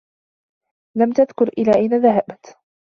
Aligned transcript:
لم 0.97 1.11
تذكر 1.13 1.47
إلى 1.57 1.75
أين 1.75 2.01
ذهبت. 2.01 2.57